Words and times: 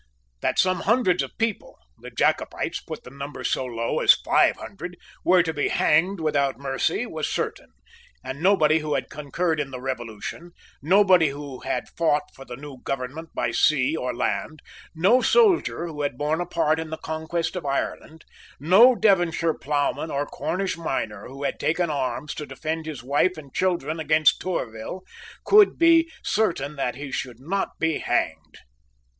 That 0.41 0.57
some 0.57 0.79
hundreds 0.79 1.21
of 1.21 1.37
people, 1.37 1.77
the 1.99 2.09
Jacobites 2.09 2.81
put 2.81 3.03
the 3.03 3.11
number 3.11 3.43
so 3.43 3.65
low 3.67 3.99
as 3.99 4.15
five 4.25 4.55
hundred, 4.57 4.97
were 5.23 5.43
to 5.43 5.53
be 5.53 5.67
hanged 5.67 6.19
without 6.19 6.57
mercy 6.57 7.05
was 7.05 7.29
certain; 7.29 7.67
and 8.23 8.41
nobody 8.41 8.79
who 8.79 8.95
had 8.95 9.11
concurred 9.11 9.59
in 9.59 9.69
the 9.69 9.79
Revolution, 9.79 10.53
nobody 10.81 11.27
who 11.27 11.59
had 11.59 11.83
fought 11.89 12.23
for 12.33 12.45
the 12.45 12.55
new 12.55 12.81
government 12.81 13.29
by 13.35 13.51
sea 13.51 13.95
or 13.95 14.11
land, 14.11 14.63
no 14.95 15.21
soldier 15.21 15.85
who 15.85 16.01
had 16.01 16.17
borne 16.17 16.41
a 16.41 16.47
part 16.47 16.79
in 16.79 16.89
the 16.89 16.97
conquest 16.97 17.55
of 17.55 17.63
Ireland, 17.63 18.25
no 18.59 18.95
Devonshire 18.95 19.53
ploughman 19.53 20.09
or 20.09 20.25
Cornish 20.25 20.75
miner 20.77 21.27
who 21.27 21.43
had 21.43 21.59
taken 21.59 21.91
arms 21.91 22.33
to 22.33 22.47
defend 22.47 22.87
his 22.87 23.03
wife 23.03 23.37
and 23.37 23.53
children 23.53 23.99
against 23.99 24.41
Tourville, 24.41 25.03
could 25.45 25.77
be 25.77 26.09
certain 26.23 26.75
that 26.77 26.95
he 26.95 27.11
should 27.11 27.39
not 27.39 27.77
be 27.77 27.99
hanged. 27.99 28.57